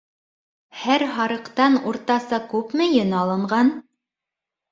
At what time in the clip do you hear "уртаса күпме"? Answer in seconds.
1.91-2.87